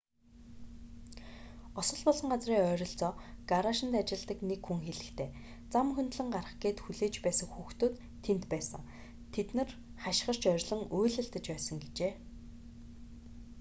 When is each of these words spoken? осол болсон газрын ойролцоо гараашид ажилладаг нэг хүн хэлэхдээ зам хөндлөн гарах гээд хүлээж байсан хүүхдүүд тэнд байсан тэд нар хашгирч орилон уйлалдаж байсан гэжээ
осол 1.79 1.99
болсон 2.05 2.27
газрын 2.33 2.69
ойролцоо 2.73 3.11
гараашид 3.51 3.93
ажилладаг 4.01 4.39
нэг 4.49 4.61
хүн 4.65 4.79
хэлэхдээ 4.87 5.29
зам 5.73 5.87
хөндлөн 5.95 6.29
гарах 6.35 6.55
гээд 6.63 6.77
хүлээж 6.81 7.15
байсан 7.25 7.47
хүүхдүүд 7.51 7.95
тэнд 8.25 8.43
байсан 8.53 8.81
тэд 9.33 9.47
нар 9.57 9.69
хашгирч 10.03 10.43
орилон 10.53 10.81
уйлалдаж 10.97 11.45
байсан 11.51 11.77
гэжээ 11.83 12.13